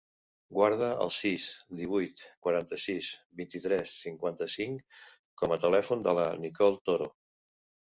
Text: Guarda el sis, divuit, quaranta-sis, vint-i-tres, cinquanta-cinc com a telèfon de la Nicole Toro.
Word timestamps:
Guarda 0.59 0.85
el 1.03 1.11
sis, 1.17 1.45
divuit, 1.81 2.23
quaranta-sis, 2.47 3.11
vint-i-tres, 3.43 3.93
cinquanta-cinc 4.07 4.99
com 5.43 5.57
a 5.57 5.61
telèfon 5.69 6.05
de 6.11 6.19
la 6.23 6.27
Nicole 6.43 6.83
Toro. 6.91 7.13